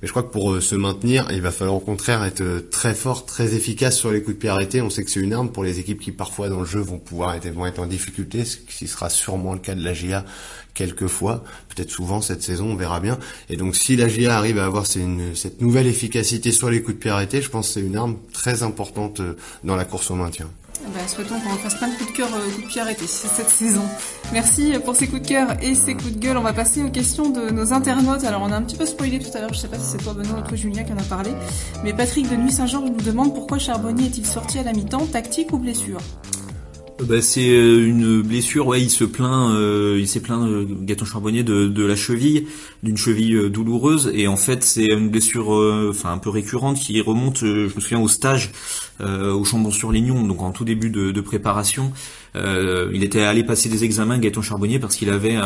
[0.00, 2.60] mais je crois que pour euh, se maintenir, il va falloir au contraire être euh,
[2.70, 4.80] très fort, très efficace sur les coups de pied arrêtés.
[4.80, 6.98] On sait que c'est une arme pour les équipes qui parfois dans le jeu vont
[6.98, 10.24] pouvoir être, vont en difficulté, ce qui sera sûrement le cas de la GIA
[10.72, 13.18] quelquefois, peut-être souvent cette saison, on verra bien.
[13.48, 17.00] Et donc si la GIA arrive à avoir cette nouvelle efficacité sur les coups de
[17.00, 19.20] pied arrêtés, je pense que c'est une arme très importante
[19.64, 20.48] dans la course au maintien.
[20.86, 23.50] Bah, souhaitons qu'on fasse plein de coups de cœur, euh, coups de pied arrêtés cette
[23.50, 23.82] saison.
[24.32, 26.36] Merci pour ces coups de cœur et ces coups de gueule.
[26.36, 28.24] On va passer aux questions de nos internautes.
[28.24, 29.98] Alors on a un petit peu spoilé tout à l'heure, je sais pas si c'est
[29.98, 31.30] toi Benoît ou toi Julien qui en a parlé,
[31.84, 35.52] mais Patrick de Nuit Saint-Jean nous demande pourquoi Charbonnier est-il sorti à la mi-temps, tactique
[35.52, 36.00] ou blessure?
[37.02, 41.06] Bah, c'est euh, une blessure, ouais, il se plaint, euh, il s'est plaint, euh, Gaton
[41.06, 42.46] Charbonnier, de, de la cheville,
[42.82, 45.48] d'une cheville douloureuse, et en fait c'est une blessure,
[45.88, 48.52] enfin un peu récurrente, qui remonte, je me souviens, au stage
[49.00, 51.92] au Chambon-sur-Lignon, donc en tout début de, préparation.
[52.34, 55.36] il était allé passer des examens, Gaton Charbonnier, parce qu'il avait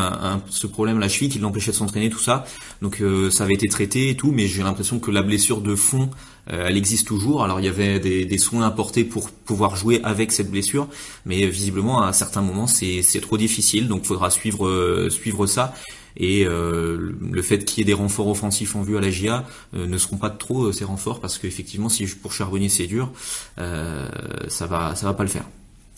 [0.49, 2.45] ce problème la cheville qui l'empêchait de s'entraîner, tout ça.
[2.83, 6.11] Donc ça avait été traité et tout, mais j'ai l'impression que la blessure de fond
[6.53, 7.43] euh, elle existe toujours.
[7.43, 10.89] Alors il y avait des, soins apportés pour pouvoir jouer avec cette blessure,
[11.25, 15.75] mais visiblement à certains moments c'est trop difficile, donc faudra suivre euh, suivre ça.
[16.17, 19.45] Et euh, le fait qu'il y ait des renforts offensifs en vue à la GIA
[19.73, 23.13] ne seront pas trop ces renforts parce qu'effectivement si pour Charbonnier c'est dur,
[23.57, 25.49] ça va ça va pas le faire.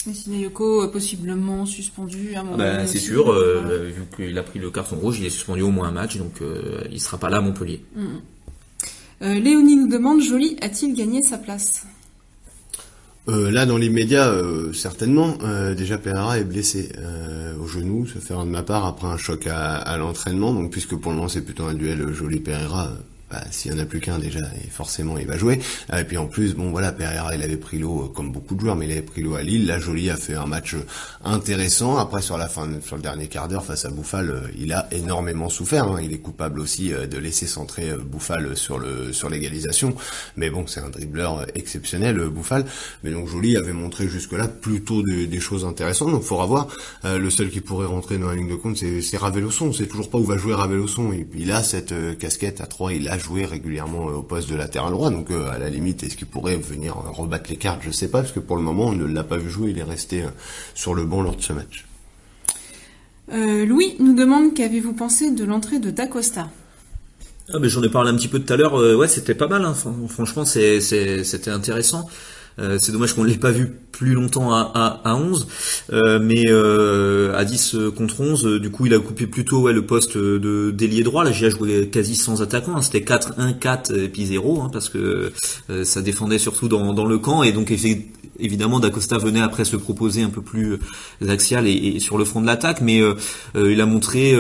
[0.06, 4.70] Et Yoko possiblement suspendu à un moment bah, C'est sûr, vu qu'il a pris le
[4.70, 6.40] carton rouge, il est suspendu au moins un match, donc
[6.90, 7.82] il sera pas là à Montpellier.
[7.94, 8.20] Mm, mm.
[9.22, 11.86] Euh, Léonie nous demande, Jolie a-t-il gagné sa place?
[13.28, 15.36] Euh, là, dans l'immédiat, euh, certainement.
[15.76, 16.90] déjà, Pereira est blessé
[17.60, 20.52] au genou, ça fait de ma part après un choc à, à l'entraînement.
[20.52, 22.92] Donc, puisque pour le moment c'est plutôt un duel Jolie Pereira,
[23.30, 25.58] bah, s'il y en a plus qu'un déjà, et forcément il va jouer.
[25.92, 28.60] Et puis en plus, bon voilà, Pereira il avait pris l'eau euh, comme beaucoup de
[28.60, 29.66] joueurs, mais il avait pris l'eau à Lille.
[29.66, 30.86] La Jolie a fait un match euh,
[31.24, 31.96] intéressant.
[31.96, 34.86] Après sur la fin, sur le dernier quart d'heure face à Bouffal, euh, il a
[34.92, 35.88] énormément souffert.
[35.88, 35.98] Hein.
[36.02, 39.96] Il est coupable aussi de laisser centrer Bouffal sur le sur l'égalisation.
[40.36, 42.64] Mais bon, c'est un dribbleur exceptionnel, Bouffal.
[43.02, 46.12] Mais donc Jolie avait montré jusque-là plutôt des choses intéressantes.
[46.12, 46.68] Donc faudra voir.
[47.04, 49.72] le seul qui pourrait rentrer dans la ligne de compte, c'est Ravelosson.
[49.72, 51.12] C'est toujours pas où va jouer Ravelosson.
[51.12, 54.56] Il, il a cette casquette à 3, il a joué régulièrement euh, au poste de
[54.56, 57.80] latéral droit, donc euh, à la limite, est-ce qu'il pourrait venir rebattre les cartes?
[57.82, 59.78] Je sais pas, parce que pour le moment, on ne l'a pas vu jouer, il
[59.78, 60.28] est resté euh,
[60.74, 61.86] sur le banc lors de ce match.
[63.28, 66.48] Louis nous demande qu'avez-vous pensé de l'entrée de Dacosta
[67.52, 69.64] ah ben j'en ai parlé un petit peu tout à l'heure, ouais c'était pas mal,
[69.64, 69.74] hein.
[70.08, 72.08] franchement c'était intéressant.
[72.58, 75.46] Euh, c'est dommage qu'on ne l'ait pas vu plus longtemps à, à, 11,
[75.92, 79.84] euh, mais euh, à 10 contre 11, du coup il a coupé plutôt ouais, le
[79.84, 81.24] poste de d'ailier droit.
[81.24, 82.82] Là j'ai joué quasi sans attaquant, hein.
[82.82, 85.32] c'était 4-1-4 et puis 0, hein, parce que
[85.84, 87.72] ça défendait surtout dans, dans le camp, et donc
[88.38, 90.78] évidemment Dacosta venait après se proposer un peu plus
[91.28, 93.00] axial et, sur le front de l'attaque, mais
[93.54, 94.34] il a montré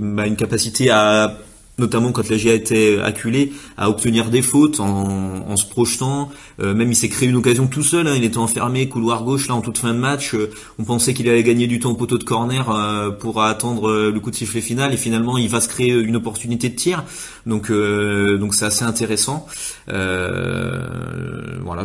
[0.00, 1.38] bah, une capacité à
[1.78, 6.30] notamment quand la GIA était acculée, à obtenir des fautes en, se projetant.
[6.60, 8.14] Euh, même il s'est créé une occasion tout seul, hein.
[8.16, 10.34] il était enfermé couloir gauche là en toute fin de match.
[10.34, 14.10] Euh, on pensait qu'il allait gagner du temps au poteau de corner euh, pour attendre
[14.10, 17.04] le coup de sifflet final et finalement il va se créer une opportunité de tir.
[17.46, 19.46] Donc donc c'est assez intéressant.
[19.86, 21.84] voilà,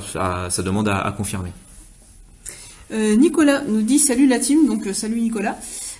[0.50, 1.52] ça, demande à, à confirmer.
[2.92, 5.58] Nicolas nous dit salut la team, donc salut Nicolas.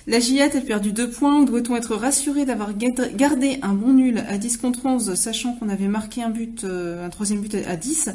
[0.08, 1.44] La GIAT a perdu deux points.
[1.44, 5.86] Doit-on être rassuré d'avoir gardé un bon nul à 10 contre 11, sachant qu'on avait
[5.86, 8.10] marqué un but, euh, un troisième but à 10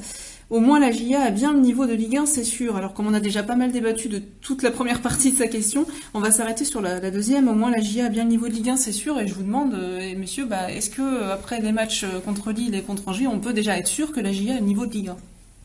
[0.50, 2.76] Au moins, la GIA a bien le niveau de Ligue 1, c'est sûr.
[2.76, 5.47] Alors, comme on a déjà pas mal débattu de toute la première partie de sa
[5.47, 7.47] question, on va s'arrêter sur la, deuxième.
[7.47, 9.17] Au moins, la GIA a bien le niveau de Ligue 1, c'est sûr.
[9.21, 12.76] Et je vous demande, euh, messieurs, bah, est-ce que euh, après les matchs contre Lille
[12.76, 14.91] et contre Angers, on peut déjà être sûr que la GIA a le niveau de
[14.91, 15.17] Ligue 1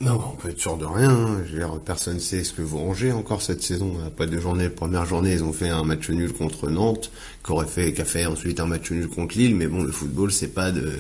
[0.03, 1.11] non, on peut être sûr de rien.
[1.11, 1.81] Hein.
[1.85, 3.99] Personne ne sait ce que vous rangez encore cette saison.
[4.05, 7.13] Après deux journées, première journée, ils ont fait un match nul contre Nantes,
[7.45, 9.55] qui aurait fait, qui a fait ensuite un match nul contre Lille.
[9.55, 10.93] Mais bon, le football, c'est pas de,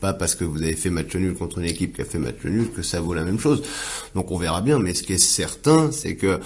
[0.00, 2.44] pas parce que vous avez fait match nul contre une équipe qui a fait match
[2.44, 3.64] nul que ça vaut la même chose.
[4.14, 4.78] Donc on verra bien.
[4.78, 6.38] Mais ce qui est certain, c'est que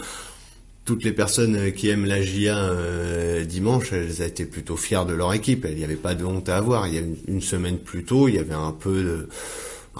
[0.86, 5.34] toutes les personnes qui aiment la GIA euh, dimanche, elles étaient plutôt fières de leur
[5.34, 5.66] équipe.
[5.68, 6.88] Il n'y avait pas de honte à avoir.
[6.88, 9.28] Il y a une semaine plus tôt, il y avait un peu de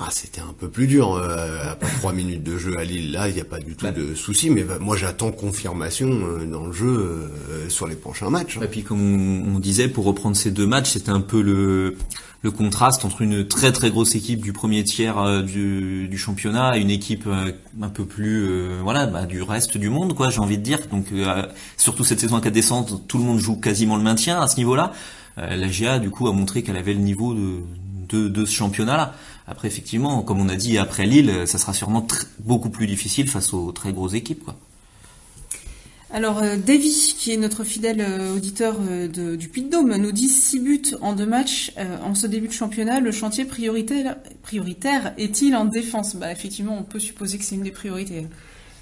[0.01, 1.15] ah, c'était un peu plus dur.
[1.15, 3.87] Euh, après trois minutes de jeu à Lille, là, il n'y a pas du tout
[3.87, 3.93] bah.
[3.93, 4.51] de souci.
[4.51, 8.59] Mais bah, moi, j'attends confirmation euh, dans le jeu euh, sur les prochains matchs.
[8.59, 8.65] Hein.
[8.65, 11.97] Et puis, comme on, disait, pour reprendre ces deux matchs, c'était un peu le,
[12.43, 16.81] le contraste entre une très très grosse équipe du premier tiers du, du, championnat et
[16.81, 20.63] une équipe un peu plus voilà bah, du reste du monde quoi j'ai envie de
[20.63, 21.07] dire donc
[21.77, 24.57] surtout cette saison à 4 descentes tout le monde joue quasiment le maintien à ce
[24.57, 24.93] niveau là
[25.37, 27.63] la GA du coup a montré qu'elle avait le niveau de,
[28.09, 29.15] de, de ce championnat là
[29.49, 32.07] après, effectivement, comme on a dit après Lille, ça sera sûrement
[32.41, 34.51] beaucoup plus difficile face aux très grosses équipes.
[36.11, 40.29] Alors, euh, Davy, qui est notre fidèle euh, auditeur euh, de, du Puy-de-Dôme, nous dit
[40.29, 43.01] 6 buts en deux matchs en ce début de championnat.
[43.01, 46.17] Le chantier prioritaire, prioritaire est-il en défense?
[46.17, 48.27] Bah, effectivement, on peut supposer que c'est une des priorités.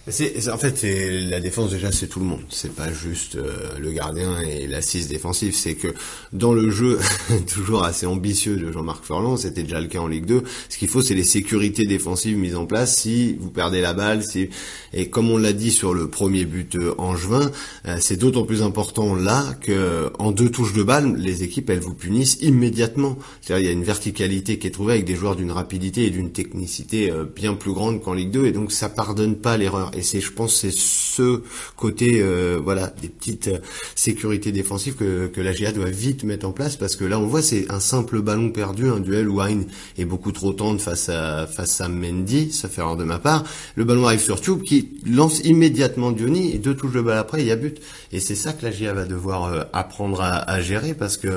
[0.09, 0.13] En
[0.57, 0.87] fait,
[1.29, 2.43] la défense déjà, c'est tout le monde.
[2.49, 5.53] C'est pas juste euh, le gardien et l'assise défensive.
[5.57, 5.89] C'est que
[6.33, 7.01] dans le jeu
[7.53, 10.45] toujours assez ambitieux de Jean-Marc Furlan, c'était déjà le cas en Ligue 2.
[10.69, 12.97] Ce qu'il faut, c'est les sécurités défensives mises en place.
[12.97, 14.49] Si vous perdez la balle, si
[14.93, 17.51] et comme on l'a dit sur le premier but euh, juin,
[17.89, 21.81] euh, c'est d'autant plus important là que en deux touches de balle, les équipes elles
[21.81, 23.19] vous punissent immédiatement.
[23.41, 26.11] C'est-à-dire il y a une verticalité qui est trouvée avec des joueurs d'une rapidité et
[26.11, 29.91] d'une technicité bien plus grande qu'en Ligue 2, et donc ça pardonne pas l'erreur.
[29.97, 31.43] Et c'est, je pense, c'est ce
[31.77, 33.59] côté, euh, voilà, des petites euh,
[33.95, 37.27] sécurités défensives que, que la GA doit vite mettre en place parce que là, on
[37.27, 39.63] voit, c'est un simple ballon perdu, un duel où Hein
[39.97, 43.45] est beaucoup trop tendre face à face à Mendy, ça fait erreur de ma part.
[43.75, 47.41] Le ballon arrive sur Tube qui lance immédiatement Diony et deux touches de balle après,
[47.41, 47.81] il y a but.
[48.13, 51.29] Et c'est ça que la GA va devoir euh, apprendre à, à, gérer parce que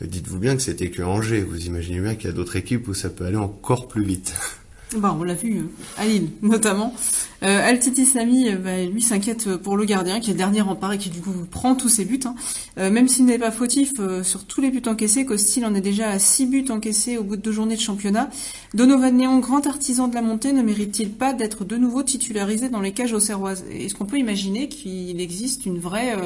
[0.00, 1.42] dites-vous bien que c'était que Angers.
[1.42, 4.34] Vous imaginez bien qu'il y a d'autres équipes où ça peut aller encore plus vite.
[4.94, 5.68] Bon, on l'a vu
[5.98, 6.94] à Lille, notamment.
[7.42, 10.98] Euh, Altiti euh, bah, lui, s'inquiète pour le gardien, qui est le dernier rempart et
[10.98, 12.20] qui, du coup, prend tous ses buts.
[12.24, 12.34] Hein.
[12.78, 15.80] Euh, même s'il n'est pas fautif euh, sur tous les buts encaissés, Costil en est
[15.80, 18.30] déjà à 6 buts encaissés au bout de deux journées de championnat.
[18.74, 22.80] Donovan Néon, grand artisan de la montée, ne mérite-t-il pas d'être de nouveau titularisé dans
[22.80, 26.16] les cages aux Serroises Est-ce qu'on peut imaginer qu'il existe une vraie,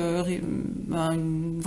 [0.88, 1.14] bah,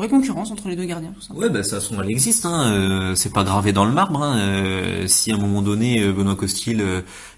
[0.10, 2.45] concurrence entre les deux gardiens tout ça Ouais, bah, ça, elle existe.
[2.45, 3.13] Hein.
[3.15, 4.21] c'est pas gravé dans le marbre.
[4.21, 5.08] Hein.
[5.08, 6.83] si à un moment donné, Benoît Costil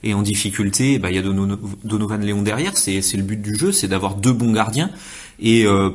[0.03, 3.71] est en difficulté, bah, il y a Donovan Léon derrière, c'est le but du jeu,
[3.71, 4.89] c'est d'avoir deux bons gardiens.
[5.39, 5.89] Et euh,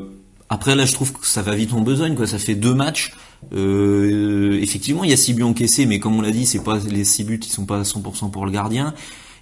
[0.48, 2.26] après là, je trouve que ça va vite en besogne, quoi.
[2.26, 3.12] Ça fait deux matchs.
[3.54, 6.78] Euh, effectivement, il y a six buts encaissés, mais comme on l'a dit, c'est pas
[6.78, 8.94] les six buts, ils sont pas à 100% pour le gardien.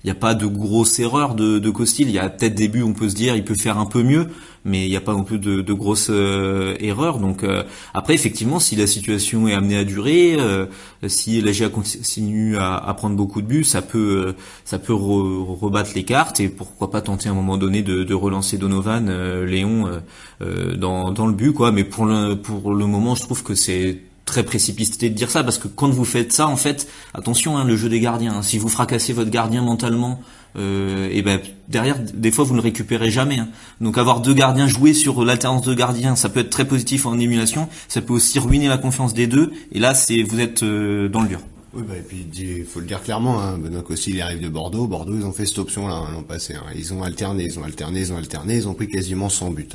[0.08, 2.08] Il n'y a pas de grosses erreurs de, de Costil.
[2.08, 4.02] Il y a peut-être des buts, on peut se dire, il peut faire un peu
[4.02, 4.28] mieux,
[4.64, 7.18] mais il n'y a pas non plus de, de grosses euh, erreurs.
[7.18, 10.64] Donc euh, après, effectivement, si la situation est amenée à durer, euh,
[11.08, 15.90] si la GA continue à, à, prendre beaucoup de buts, ça peut ça peut rebattre
[15.94, 19.10] les cartes et pourquoi pas tenter à un moment donné de, de relancer Donovan,
[19.44, 20.00] Léon
[20.40, 21.70] dans, dans le but, quoi.
[21.70, 25.42] Mais pour le pour le moment, je trouve que c'est très précipité de dire ça
[25.42, 28.42] parce que quand vous faites ça en fait attention hein, le jeu des gardiens hein.
[28.42, 30.20] si vous fracassez votre gardien mentalement
[30.56, 33.48] euh, et ben derrière des fois vous ne le récupérez jamais hein.
[33.80, 37.18] donc avoir deux gardiens jouer sur l'alternance de gardiens ça peut être très positif en
[37.18, 41.08] émulation ça peut aussi ruiner la confiance des deux et là c'est vous êtes euh,
[41.08, 41.40] dans le dur
[41.74, 44.48] oui, bah, et puis il faut le dire clairement, hein, Benoît Cossi, il arrive de
[44.48, 44.86] Bordeaux.
[44.86, 46.54] Bordeaux, ils ont fait cette option-là hein, l'an passé.
[46.54, 46.64] Hein.
[46.74, 49.68] Ils ont alterné, ils ont alterné, ils ont alterné, ils ont pris quasiment 100 buts.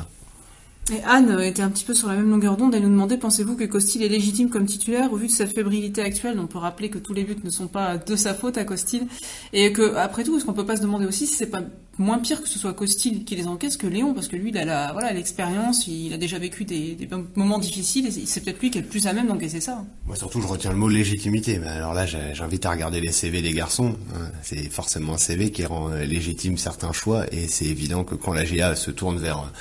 [1.06, 2.76] Anne était un petit peu sur la même longueur d'onde.
[2.76, 6.02] Elle nous demandait pensez-vous que Costil est légitime comme titulaire au vu de sa fébrilité
[6.02, 8.66] actuelle On peut rappeler que tous les buts ne sont pas de sa faute à
[8.66, 9.08] Costil.
[9.54, 11.62] Et que, après tout, est-ce qu'on peut pas se demander aussi si c'est pas
[11.98, 14.58] moins pire que ce soit Costil qui les encaisse que Léon Parce que lui, il
[14.58, 16.98] a la, voilà, l'expérience, il a déjà vécu des,
[17.36, 19.84] moments difficiles et c'est peut-être lui qui est le plus à même d'encaisser ça.
[20.06, 21.60] Moi, surtout, je retiens le mot légitimité.
[21.60, 23.96] Mais alors là, j'invite à regarder les CV des garçons.
[24.16, 24.32] Hein.
[24.42, 28.34] C'est forcément un CV qui rend euh, légitime certains choix et c'est évident que quand
[28.34, 29.52] la GA se tourne vers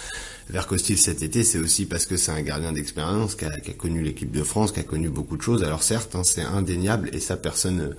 [0.51, 4.03] vers Costil cet été, c'est aussi parce que c'est un gardien d'expérience qui a, connu
[4.03, 5.65] l'équipe de France, qui a connu beaucoup de choses.
[5.65, 7.91] Alors certes, hein, c'est indéniable et ça personne ne,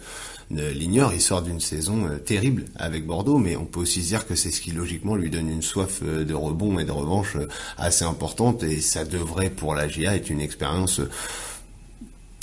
[0.62, 1.14] l'ignore.
[1.14, 4.52] Il sort d'une saison euh, terrible avec Bordeaux, mais on peut aussi dire que c'est
[4.52, 8.06] ce qui logiquement lui donne une soif euh, de rebond et de revanche euh, assez
[8.06, 11.02] importante et ça devrait pour la GIA être une expérience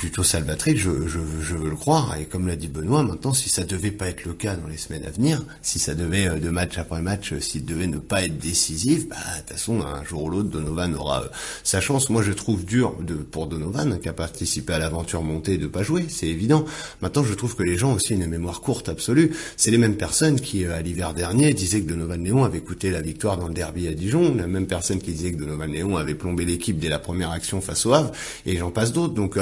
[0.00, 2.16] plutôt salvatrice, je, je, je, veux le croire.
[2.18, 4.78] Et comme l'a dit Benoît, maintenant, si ça devait pas être le cas dans les
[4.78, 7.98] semaines à venir, si ça devait, euh, de match après match, euh, s'il devait ne
[7.98, 11.28] pas être décisif, bah, de toute façon, un jour ou l'autre, Donovan aura euh,
[11.64, 12.08] sa chance.
[12.08, 15.82] Moi, je trouve dur de, pour Donovan, qui a participé à l'aventure montée, de pas
[15.82, 16.64] jouer, c'est évident.
[17.02, 19.32] Maintenant, je trouve que les gens aussi ont une mémoire courte absolue.
[19.58, 23.02] C'est les mêmes personnes qui, à l'hiver dernier, disaient que Donovan Léon avait coûté la
[23.02, 26.14] victoire dans le derby à Dijon, la même personne qui disait que Donovan Léon avait
[26.14, 28.12] plombé l'équipe dès la première action face au Havre,
[28.46, 29.12] et j'en passe d'autres.
[29.12, 29.36] Donc,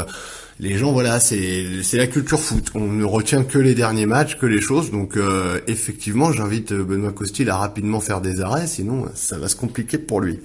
[0.61, 2.71] les gens, voilà, c'est la culture foot.
[2.75, 4.91] On ne retient que les derniers matchs, que les choses.
[4.91, 9.49] Donc, euh, effectivement, j'invite euh, Benoît Costil à rapidement faire des arrêts, sinon ça va
[9.49, 10.41] se compliquer pour lui.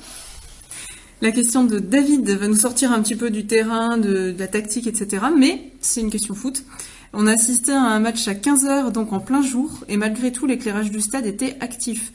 [1.21, 4.87] La question de David va nous sortir un petit peu du terrain, de, la tactique,
[4.87, 5.23] etc.
[5.35, 6.63] Mais c'est une question foot.
[7.13, 10.45] On a assisté à un match à 15h, donc en plein jour, et malgré tout,
[10.45, 12.11] l'éclairage du stade était actif.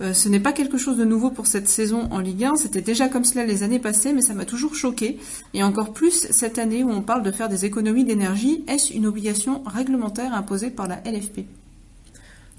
[0.00, 2.80] Euh, ce n'est pas quelque chose de nouveau pour cette saison en Ligue 1, c'était
[2.80, 5.18] déjà comme cela les années passées, mais ça m'a toujours choqué.
[5.52, 9.06] Et encore plus cette année où on parle de faire des économies d'énergie, est-ce une
[9.06, 11.40] obligation réglementaire imposée par la LFP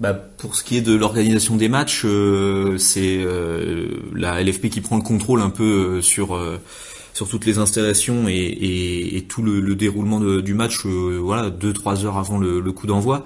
[0.00, 4.80] bah, pour ce qui est de l'organisation des matchs, euh, c'est euh, la LFP qui
[4.80, 6.36] prend le contrôle un peu sur
[7.12, 12.04] sur toutes les installations et, tout le, le déroulement du match, euh, voilà, deux trois
[12.04, 13.24] heures avant le, coup d'envoi.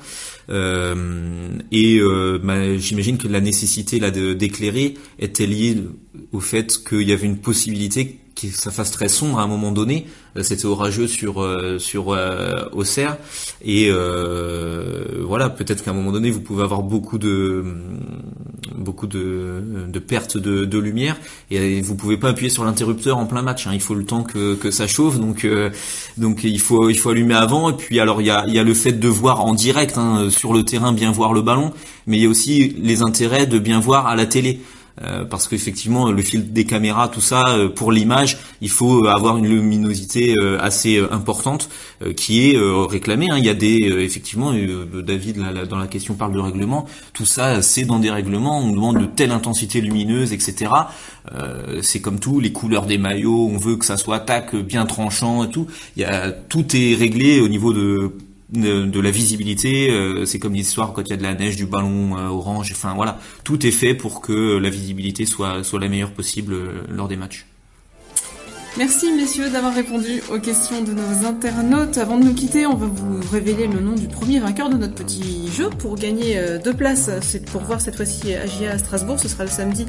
[0.48, 5.76] Euh, et euh, bah, j'imagine que la nécessité là d'éclairer était liée
[6.32, 9.72] au fait qu'il y avait une possibilité que ça fasse très sombre à un moment
[9.72, 10.06] donné.
[10.36, 11.44] Euh, c'était orageux sur
[11.78, 13.16] sur euh, Auxerre
[13.64, 13.90] et
[15.20, 17.64] voilà peut-être qu'à un moment donné vous pouvez avoir beaucoup de
[18.74, 21.16] beaucoup de, de pertes de, de lumière
[21.50, 23.66] et vous pouvez pas appuyer sur l'interrupteur en plein match.
[23.66, 23.70] Hein.
[23.74, 25.70] Il faut le temps que, que ça chauffe donc euh,
[26.16, 28.64] donc il faut il faut allumer avant et puis alors il y a y a
[28.64, 31.72] le fait de voir en direct hein, sur le terrain bien voir le ballon
[32.06, 34.60] mais il y a aussi les intérêts de bien voir à la télé.
[35.02, 39.36] Euh, parce qu'effectivement le fil des caméras, tout ça, euh, pour l'image, il faut avoir
[39.36, 41.68] une luminosité euh, assez importante
[42.16, 43.28] qui est réclamée.
[43.30, 43.38] Hein.
[43.38, 47.62] Il y a des, effectivement, David là, dans la question parle de règlement, tout ça
[47.62, 50.70] c'est dans des règlements, on demande de telle intensité lumineuse, etc.
[51.82, 55.44] c'est comme tout, les couleurs des maillots, on veut que ça soit tac bien tranchant
[55.44, 55.66] et tout.
[55.96, 58.12] Il y a tout est réglé au niveau de
[58.50, 61.66] de, la visibilité, euh, c'est comme l'histoire quand il y a de la neige, du
[61.66, 65.88] ballon euh, orange, enfin voilà, tout est fait pour que la visibilité soit, soit la
[65.88, 67.46] meilleure possible euh, lors des matchs.
[68.78, 71.96] Merci messieurs d'avoir répondu aux questions de nos internautes.
[71.96, 74.92] Avant de nous quitter, on va vous révéler le nom du premier vainqueur de notre
[74.92, 77.08] petit jeu pour gagner euh, deux places.
[77.22, 79.18] C'est pour voir cette fois-ci AGA à Strasbourg.
[79.18, 79.86] Ce sera le samedi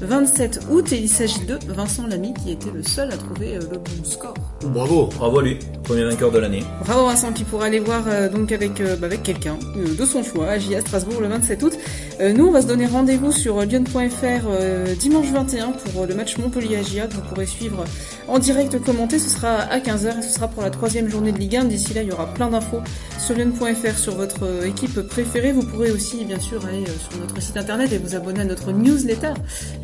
[0.00, 3.60] 27 août et il s'agit de Vincent Lamy qui était le seul à trouver euh,
[3.70, 4.32] le bon score.
[4.62, 6.64] Bravo, bravo à lui, premier vainqueur de l'année.
[6.86, 10.48] Bravo Vincent qui pourra aller voir euh, donc avec bah, avec quelqu'un de son choix
[10.48, 11.74] AGA Strasbourg le 27 août.
[12.20, 17.08] Nous on va se donner rendez-vous sur lyon.fr dimanche 21 pour le match Montpellier-AGA.
[17.10, 17.84] Vous pourrez suivre
[18.30, 21.38] en direct commenté, ce sera à 15h et ce sera pour la troisième journée de
[21.38, 21.64] Ligue 1.
[21.64, 22.80] D'ici là, il y aura plein d'infos
[23.18, 25.52] sur lyon.fr sur votre euh, équipe préférée.
[25.52, 28.44] Vous pourrez aussi, bien sûr, aller euh, sur notre site internet et vous abonner à
[28.44, 29.34] notre newsletter,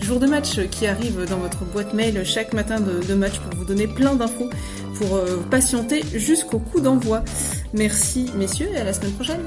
[0.01, 3.65] jour de match, qui arrive dans votre boîte mail chaque matin de, match pour vous
[3.65, 4.49] donner plein d'infos
[4.95, 7.25] pour euh, patienter jusqu'au coup d'envoi.
[7.75, 9.41] Merci, messieurs, et à la semaine prochaine.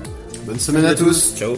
[0.45, 1.35] Bonne semaine à tous.
[1.37, 1.55] Ciao.